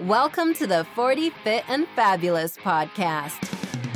[0.00, 3.38] Welcome to the 40 Fit and Fabulous podcast.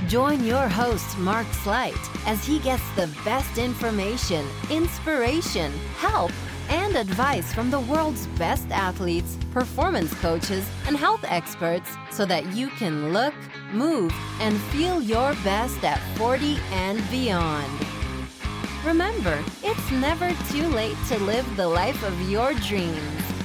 [0.08, 6.30] Join your host, Mark Sleight, as he gets the best information, inspiration, help,
[6.68, 12.68] and advice from the world's best athletes, performance coaches, and health experts so that you
[12.68, 13.34] can look,
[13.72, 17.72] move, and feel your best at 40 and beyond.
[18.86, 23.37] Remember, it's never too late to live the life of your dreams.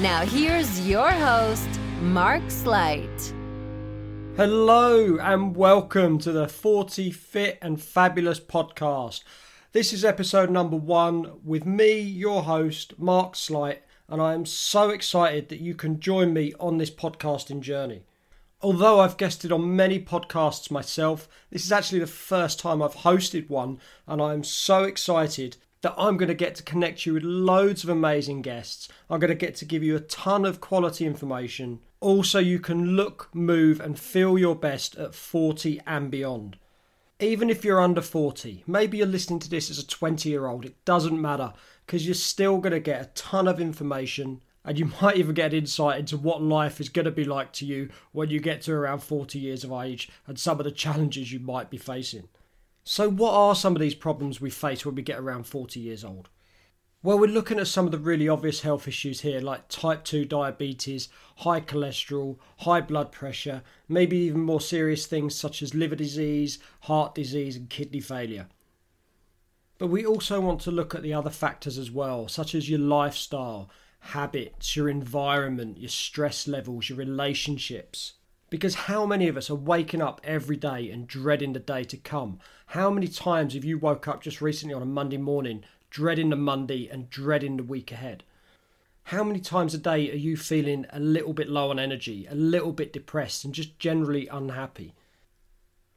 [0.00, 1.68] Now, here's your host,
[2.00, 3.34] Mark Sleight.
[4.36, 9.22] Hello, and welcome to the 40 Fit and Fabulous podcast.
[9.72, 14.88] This is episode number one with me, your host, Mark Sleight, and I am so
[14.88, 18.04] excited that you can join me on this podcasting journey.
[18.62, 23.50] Although I've guested on many podcasts myself, this is actually the first time I've hosted
[23.50, 27.84] one, and I'm so excited that I'm going to get to connect you with loads
[27.84, 28.88] of amazing guests.
[29.10, 31.80] I'm going to get to give you a ton of quality information.
[32.00, 36.56] Also, you can look, move, and feel your best at 40 and beyond.
[37.18, 40.64] Even if you're under 40, maybe you're listening to this as a 20 year old,
[40.64, 41.52] it doesn't matter
[41.84, 45.52] because you're still going to get a ton of information and you might even get
[45.52, 48.72] insight into what life is going to be like to you when you get to
[48.72, 52.28] around 40 years of age and some of the challenges you might be facing.
[52.84, 56.04] So, what are some of these problems we face when we get around 40 years
[56.04, 56.28] old?
[57.04, 60.24] Well, we're looking at some of the really obvious health issues here, like type 2
[60.24, 66.58] diabetes, high cholesterol, high blood pressure, maybe even more serious things such as liver disease,
[66.82, 68.46] heart disease, and kidney failure.
[69.78, 72.78] But we also want to look at the other factors as well, such as your
[72.78, 78.14] lifestyle, habits, your environment, your stress levels, your relationships.
[78.52, 81.96] Because how many of us are waking up every day and dreading the day to
[81.96, 82.38] come?
[82.66, 86.36] How many times have you woke up just recently on a Monday morning dreading the
[86.36, 88.24] Monday and dreading the week ahead?
[89.04, 92.34] How many times a day are you feeling a little bit low on energy, a
[92.34, 94.92] little bit depressed, and just generally unhappy?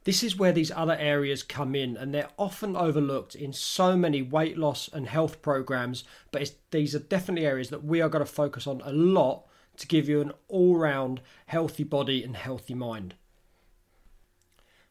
[0.04, 4.22] This is where these other areas come in, and they're often overlooked in so many
[4.22, 6.04] weight loss and health programs.
[6.32, 9.44] But these are definitely areas that we are going to focus on a lot
[9.78, 13.14] to give you an all round healthy body and healthy mind.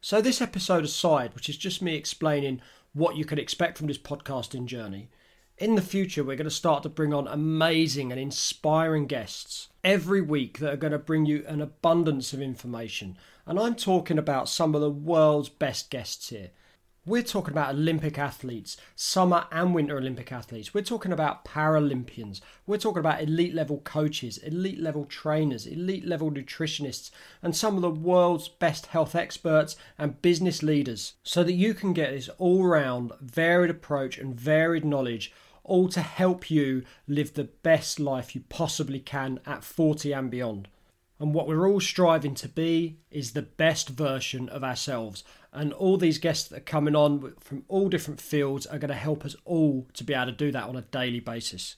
[0.00, 2.60] So, this episode aside, which is just me explaining
[2.92, 5.08] what you can expect from this podcasting journey,
[5.58, 10.20] in the future, we're going to start to bring on amazing and inspiring guests every
[10.20, 14.48] week that are going to bring you an abundance of information and I'm talking about
[14.48, 16.50] some of the world's best guests here.
[17.08, 20.74] We're talking about Olympic athletes, summer and winter Olympic athletes.
[20.74, 22.40] We're talking about Paralympians.
[22.66, 27.12] We're talking about elite level coaches, elite level trainers, elite level nutritionists,
[27.44, 31.92] and some of the world's best health experts and business leaders so that you can
[31.92, 37.44] get this all round, varied approach and varied knowledge, all to help you live the
[37.44, 40.66] best life you possibly can at 40 and beyond.
[41.18, 45.24] And what we're all striving to be is the best version of ourselves.
[45.52, 48.94] And all these guests that are coming on from all different fields are going to
[48.94, 51.76] help us all to be able to do that on a daily basis.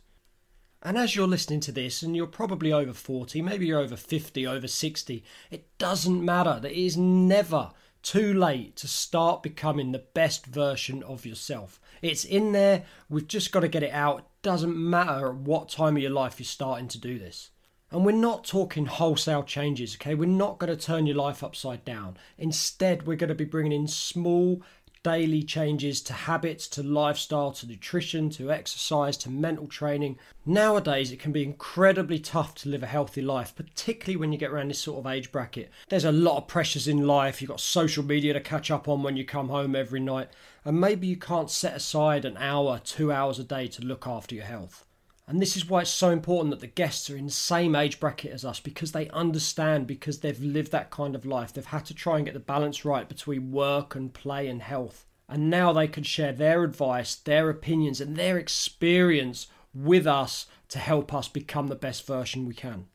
[0.83, 4.47] And as you're listening to this, and you're probably over 40, maybe you're over 50,
[4.47, 6.61] over 60, it doesn't matter.
[6.65, 7.73] It is never
[8.03, 11.81] too late to start becoming the best version of yourself.
[12.01, 14.21] It's in there, we've just got to get it out.
[14.21, 17.51] It doesn't matter at what time of your life you're starting to do this.
[17.91, 20.15] And we're not talking wholesale changes, okay?
[20.15, 22.19] We're not going to turn your life upside down.
[22.37, 24.63] Instead, we're going to be bringing in small
[25.03, 30.19] daily changes to habits, to lifestyle, to nutrition, to exercise, to mental training.
[30.45, 34.51] Nowadays, it can be incredibly tough to live a healthy life, particularly when you get
[34.51, 35.71] around this sort of age bracket.
[35.89, 37.41] There's a lot of pressures in life.
[37.41, 40.29] You've got social media to catch up on when you come home every night,
[40.65, 44.35] and maybe you can't set aside an hour, two hours a day to look after
[44.35, 44.85] your health.
[45.29, 48.01] And this is why it's so important that the guests are in the same age
[48.01, 51.53] bracket as us because they understand, because they've lived that kind of life.
[51.53, 55.05] They've had to try and get the balance right between work and play and health.
[55.29, 60.79] And now they can share their advice, their opinions, and their experience with us to
[60.79, 62.87] help us become the best version we can.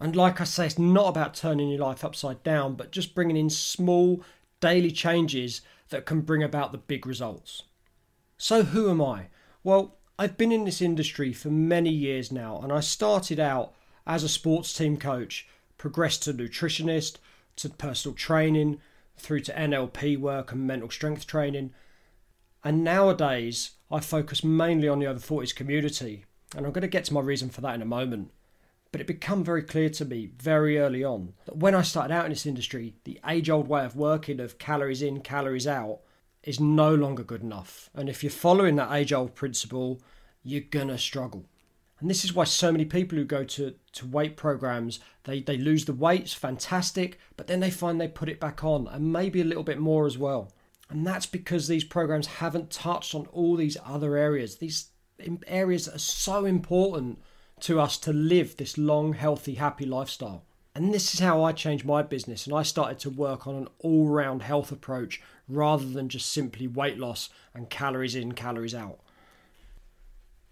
[0.00, 3.36] And like I say, it's not about turning your life upside down, but just bringing
[3.36, 4.24] in small
[4.60, 7.64] daily changes that can bring about the big results.
[8.38, 9.26] So, who am I?
[9.62, 13.74] Well, I've been in this industry for many years now, and I started out
[14.06, 15.48] as a sports team coach,
[15.78, 17.16] progressed to nutritionist,
[17.56, 18.78] to personal training,
[19.16, 21.72] through to NLP work and mental strength training.
[22.62, 26.24] And nowadays, I focus mainly on the over 40s community,
[26.56, 28.30] and I'm going to get to my reason for that in a moment.
[28.92, 32.26] But it became very clear to me very early on that when I started out
[32.26, 35.98] in this industry, the age old way of working of calories in, calories out
[36.42, 37.90] is no longer good enough.
[37.94, 40.00] And if you're following that age old principle,
[40.42, 41.46] you're gonna struggle.
[42.00, 45.56] And this is why so many people who go to, to weight programs, they, they
[45.56, 49.40] lose the weights, fantastic, but then they find they put it back on and maybe
[49.40, 50.52] a little bit more as well.
[50.90, 54.88] And that's because these programs haven't touched on all these other areas, these
[55.46, 57.22] areas that are so important
[57.60, 60.44] to us to live this long, healthy, happy lifestyle.
[60.74, 62.46] And this is how I changed my business.
[62.46, 66.66] And I started to work on an all round health approach rather than just simply
[66.66, 68.98] weight loss and calories in, calories out.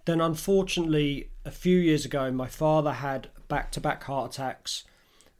[0.05, 4.84] Then, unfortunately, a few years ago, my father had back to back heart attacks.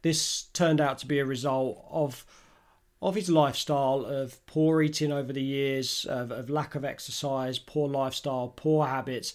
[0.01, 2.25] This turned out to be a result of
[3.01, 7.89] of his lifestyle of poor eating over the years, of, of lack of exercise, poor
[7.89, 9.33] lifestyle, poor habits,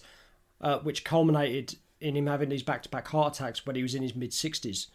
[0.61, 3.93] uh, which culminated in him having these back to back heart attacks when he was
[3.93, 4.87] in his mid 60s.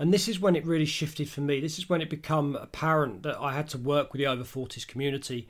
[0.00, 1.60] And this is when it really shifted for me.
[1.60, 4.88] This is when it became apparent that I had to work with the over 40s
[4.88, 5.46] community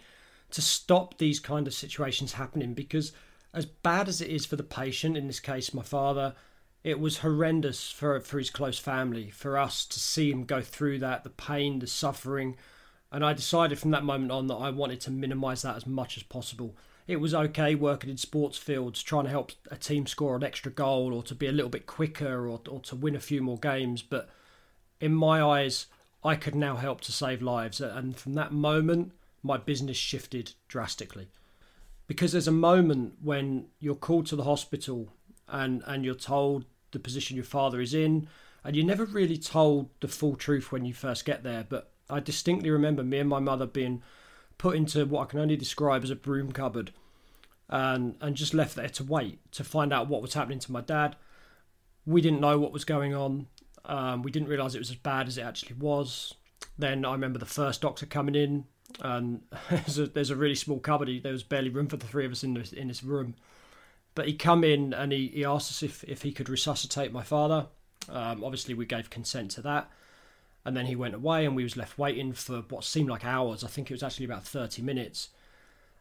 [0.50, 3.12] to stop these kind of situations happening because
[3.54, 6.34] as bad as it is for the patient, in this case my father,
[6.82, 10.98] it was horrendous for for his close family, for us to see him go through
[10.98, 12.56] that, the pain, the suffering.
[13.12, 16.16] And I decided from that moment on that I wanted to minimise that as much
[16.16, 16.74] as possible.
[17.10, 20.70] It was okay working in sports fields, trying to help a team score an extra
[20.70, 23.58] goal or to be a little bit quicker or, or to win a few more
[23.58, 24.00] games.
[24.00, 24.28] But
[25.00, 25.86] in my eyes,
[26.22, 27.80] I could now help to save lives.
[27.80, 29.10] And from that moment,
[29.42, 31.28] my business shifted drastically
[32.06, 35.08] because there's a moment when you're called to the hospital
[35.48, 38.28] and and you're told the position your father is in
[38.64, 42.18] and you're never really told the full truth when you first get there but i
[42.18, 44.02] distinctly remember me and my mother being
[44.58, 46.92] put into what i can only describe as a broom cupboard
[47.70, 50.82] and and just left there to wait to find out what was happening to my
[50.82, 51.16] dad
[52.04, 53.46] we didn't know what was going on
[53.86, 56.34] um, we didn't realize it was as bad as it actually was
[56.76, 58.64] then i remember the first doctor coming in
[59.00, 61.08] and there's a, there's a really small cupboard.
[61.22, 63.34] There was barely room for the three of us in this in this room.
[64.14, 67.22] But he come in and he, he asked us if, if he could resuscitate my
[67.22, 67.68] father.
[68.08, 69.88] Um, obviously, we gave consent to that,
[70.64, 73.62] and then he went away, and we was left waiting for what seemed like hours.
[73.62, 75.28] I think it was actually about thirty minutes,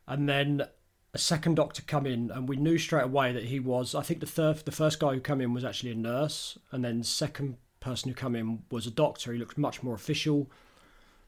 [0.07, 0.67] and then
[1.13, 3.95] a second doctor come in, and we knew straight away that he was.
[3.95, 6.83] I think the third, the first guy who come in was actually a nurse, and
[6.83, 9.33] then second person who come in was a doctor.
[9.33, 10.51] He looked much more official.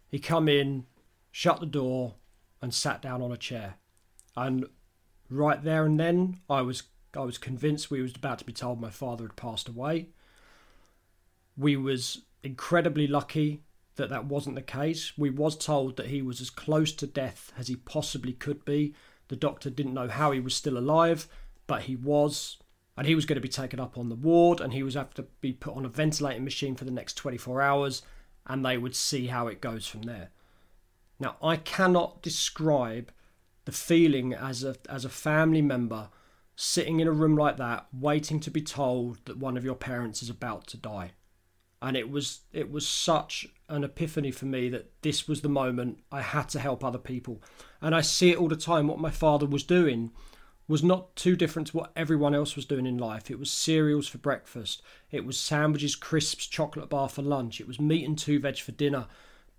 [0.09, 0.85] He come in,
[1.31, 2.15] shut the door,
[2.61, 3.75] and sat down on a chair.
[4.35, 4.65] And
[5.29, 6.83] right there and then, I was
[7.15, 10.09] I was convinced we was about to be told my father had passed away.
[11.57, 13.63] We was incredibly lucky
[13.95, 15.17] that that wasn't the case.
[15.17, 18.93] We was told that he was as close to death as he possibly could be.
[19.31, 21.29] The doctor didn't know how he was still alive,
[21.65, 22.57] but he was,
[22.97, 25.13] and he was going to be taken up on the ward, and he was have
[25.13, 28.01] to be put on a ventilating machine for the next 24 hours,
[28.45, 30.31] and they would see how it goes from there.
[31.17, 33.13] Now, I cannot describe
[33.63, 36.09] the feeling as a as a family member
[36.57, 40.21] sitting in a room like that, waiting to be told that one of your parents
[40.21, 41.11] is about to die.
[41.81, 45.99] And it was it was such an epiphany for me that this was the moment
[46.11, 47.41] I had to help other people.
[47.81, 48.87] And I see it all the time.
[48.87, 50.11] What my father was doing
[50.67, 53.29] was not too different to what everyone else was doing in life.
[53.29, 54.81] It was cereals for breakfast,
[55.11, 58.71] it was sandwiches, crisps, chocolate bar for lunch, it was meat and two veg for
[58.71, 59.07] dinner.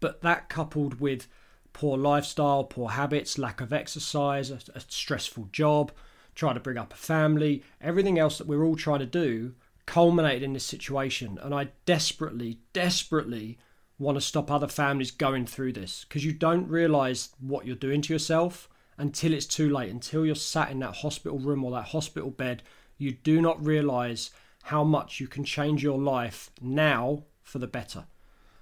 [0.00, 1.28] But that coupled with
[1.72, 5.92] poor lifestyle, poor habits, lack of exercise, a, a stressful job,
[6.34, 9.54] trying to bring up a family, everything else that we're all trying to do
[9.92, 11.38] culminated in this situation.
[11.42, 13.58] And I desperately, desperately
[13.98, 18.00] want to stop other families going through this because you don't realize what you're doing
[18.00, 21.88] to yourself until it's too late, until you're sat in that hospital room or that
[21.88, 22.62] hospital bed.
[22.96, 24.30] You do not realize
[24.62, 28.06] how much you can change your life now for the better.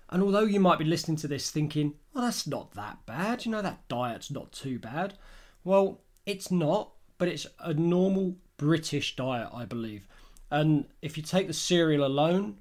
[0.08, 3.52] And although you might be listening to this thinking, well, that's not that bad, you
[3.52, 5.14] know, that diet's not too bad.
[5.62, 10.08] Well, it's not, but it's a normal British diet, I believe.
[10.50, 12.58] And if you take the cereal alone,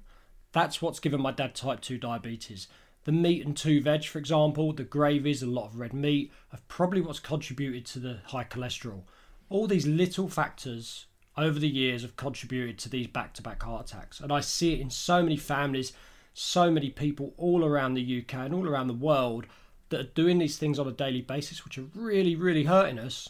[0.52, 2.68] that's what's given my dad type 2 diabetes.
[3.04, 6.66] The meat and two veg, for example, the gravies, a lot of red meat, have
[6.68, 9.04] probably what's contributed to the high cholesterol.
[9.48, 11.06] All these little factors
[11.36, 14.20] over the years have contributed to these back to back heart attacks.
[14.20, 15.92] And I see it in so many families
[16.34, 19.46] so many people all around the UK and all around the world
[19.88, 23.28] that are doing these things on a daily basis, which are really, really hurting us,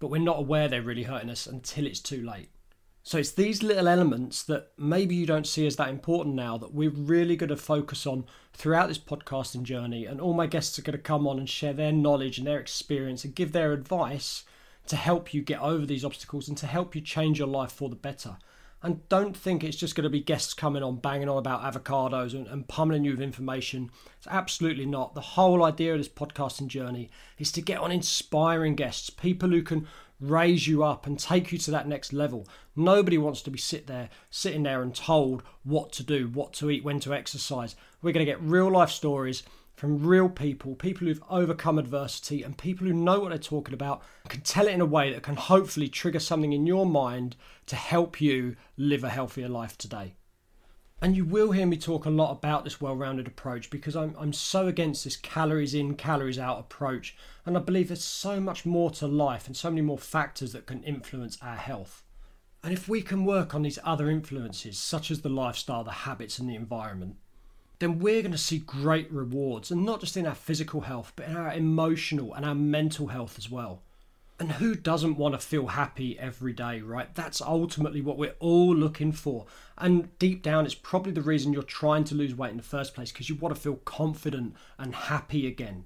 [0.00, 2.50] but we're not aware they're really hurting us until it's too late.
[3.02, 6.74] So it's these little elements that maybe you don't see as that important now that
[6.74, 10.04] we're really going to focus on throughout this podcasting journey.
[10.04, 12.60] And all my guests are going to come on and share their knowledge and their
[12.60, 14.44] experience and give their advice
[14.88, 17.88] to help you get over these obstacles and to help you change your life for
[17.88, 18.36] the better.
[18.82, 22.32] And don't think it's just going to be guests coming on banging on about avocados
[22.32, 23.90] and, and pummeling you with information.
[24.16, 25.14] It's absolutely not.
[25.14, 29.62] The whole idea of this podcasting journey is to get on inspiring guests, people who
[29.62, 29.86] can
[30.20, 32.46] raise you up and take you to that next level.
[32.76, 36.70] Nobody wants to be sit there, sitting there and told what to do, what to
[36.70, 37.74] eat, when to exercise.
[38.02, 39.42] We're going to get real life stories
[39.74, 44.02] from real people, people who've overcome adversity, and people who know what they're talking about,
[44.28, 47.34] can tell it in a way that can hopefully trigger something in your mind
[47.64, 50.12] to help you live a healthier life today.
[51.02, 54.14] And you will hear me talk a lot about this well rounded approach because I'm,
[54.18, 57.16] I'm so against this calories in, calories out approach.
[57.46, 60.66] And I believe there's so much more to life and so many more factors that
[60.66, 62.02] can influence our health.
[62.62, 66.38] And if we can work on these other influences, such as the lifestyle, the habits,
[66.38, 67.16] and the environment,
[67.78, 71.26] then we're going to see great rewards, and not just in our physical health, but
[71.26, 73.80] in our emotional and our mental health as well.
[74.40, 77.14] And who doesn't want to feel happy every day, right?
[77.14, 79.44] That's ultimately what we're all looking for.
[79.76, 82.94] And deep down, it's probably the reason you're trying to lose weight in the first
[82.94, 85.84] place because you want to feel confident and happy again.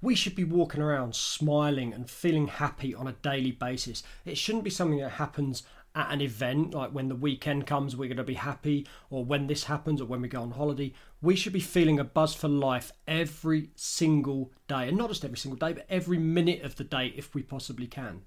[0.00, 4.02] We should be walking around smiling and feeling happy on a daily basis.
[4.24, 5.62] It shouldn't be something that happens
[5.94, 9.46] at an event, like when the weekend comes, we're going to be happy, or when
[9.46, 10.92] this happens, or when we go on holiday.
[11.20, 15.38] We should be feeling a buzz for life every single day, and not just every
[15.38, 18.22] single day, but every minute of the day if we possibly can.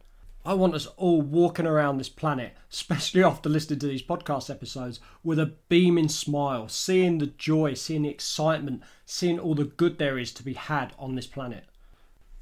[0.45, 4.99] I want us all walking around this planet, especially after listening to these podcast episodes,
[5.23, 10.17] with a beaming smile, seeing the joy, seeing the excitement, seeing all the good there
[10.17, 11.63] is to be had on this planet.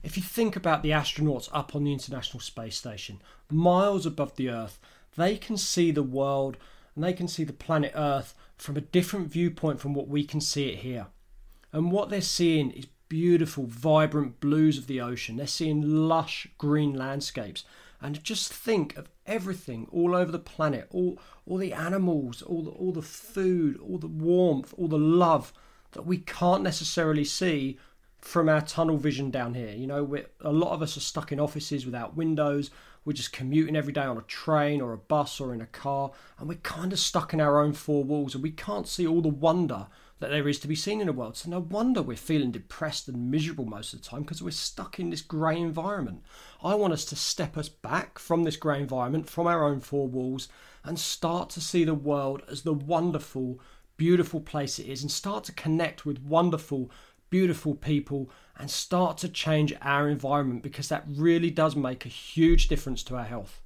[0.03, 4.49] If you think about the astronauts up on the International Space Station, miles above the
[4.49, 4.79] Earth,
[5.15, 6.57] they can see the world
[6.95, 10.41] and they can see the planet Earth from a different viewpoint from what we can
[10.41, 11.07] see it here.
[11.71, 15.37] And what they're seeing is beautiful, vibrant blues of the ocean.
[15.37, 17.63] They're seeing lush green landscapes.
[18.01, 22.71] And just think of everything all over the planet, all, all the animals, all the,
[22.71, 25.53] all the food, all the warmth, all the love
[25.91, 27.77] that we can't necessarily see
[28.19, 29.71] from our tunnel vision down here.
[29.71, 32.71] You know, a lot of us are stuck in offices without windows.
[33.03, 36.11] We're just commuting every day on a train or a bus or in a car,
[36.37, 39.21] and we're kind of stuck in our own four walls and we can't see all
[39.21, 39.87] the wonder
[40.19, 41.35] that there is to be seen in the world.
[41.35, 44.99] So, no wonder we're feeling depressed and miserable most of the time because we're stuck
[44.99, 46.21] in this grey environment.
[46.63, 50.07] I want us to step us back from this grey environment, from our own four
[50.07, 50.47] walls,
[50.83, 53.59] and start to see the world as the wonderful,
[53.97, 56.91] beautiful place it is and start to connect with wonderful,
[57.31, 62.67] beautiful people and start to change our environment because that really does make a huge
[62.67, 63.61] difference to our health.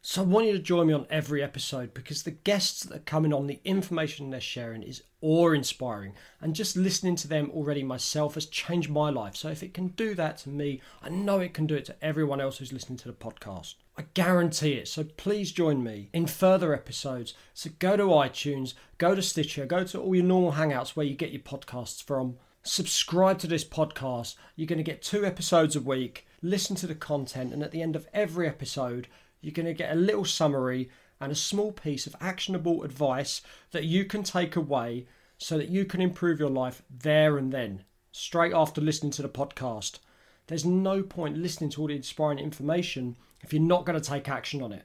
[0.00, 3.00] So I want you to join me on every episode because the guests that are
[3.00, 6.14] coming on, the information they're sharing is awe inspiring.
[6.40, 9.34] And just listening to them already myself has changed my life.
[9.34, 12.04] So if it can do that to me, I know it can do it to
[12.04, 13.74] everyone else who's listening to the podcast.
[13.98, 14.86] I guarantee it.
[14.86, 17.34] So please join me in further episodes.
[17.52, 21.16] So go to iTunes, go to Stitcher, go to all your normal hangouts where you
[21.16, 22.36] get your podcasts from.
[22.62, 24.36] Subscribe to this podcast.
[24.54, 26.28] You're going to get two episodes a week.
[26.42, 29.08] Listen to the content, and at the end of every episode,
[29.40, 30.90] you're going to get a little summary
[31.20, 35.84] and a small piece of actionable advice that you can take away so that you
[35.84, 39.98] can improve your life there and then, straight after listening to the podcast.
[40.46, 44.28] There's no point listening to all the inspiring information if you're not going to take
[44.28, 44.84] action on it.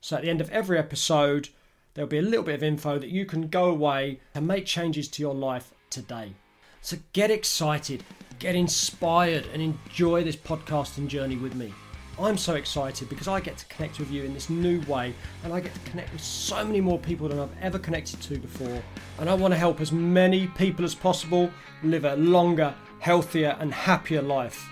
[0.00, 1.48] So at the end of every episode,
[1.94, 5.08] there'll be a little bit of info that you can go away and make changes
[5.08, 6.34] to your life today.
[6.80, 8.04] So get excited,
[8.38, 11.74] get inspired, and enjoy this podcasting journey with me.
[12.20, 15.14] I'm so excited because I get to connect with you in this new way
[15.44, 18.38] and I get to connect with so many more people than I've ever connected to
[18.38, 18.82] before.
[19.18, 21.48] And I want to help as many people as possible
[21.84, 24.68] live a longer, healthier, and happier life.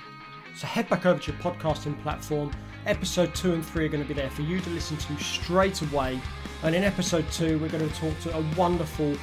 [0.57, 2.51] So head back over to your podcasting platform.
[2.87, 5.83] Episode 2 and 3 are going to be there for you to listen to straight
[5.83, 6.21] away.
[6.63, 9.15] And in episode 2, we're going to talk to a wonderful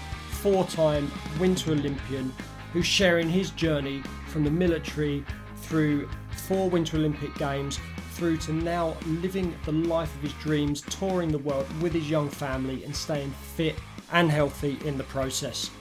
[0.42, 2.34] four time Winter Olympian
[2.74, 5.24] who's sharing his journey from the military
[5.58, 7.80] through four Winter Olympic Games
[8.12, 12.30] through to now living the life of his dreams, touring the world with his young
[12.30, 13.76] family and staying fit
[14.12, 15.72] and healthy in the process.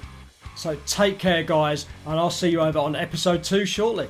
[0.54, 4.08] So take care, guys, and I'll see you over on episode two shortly.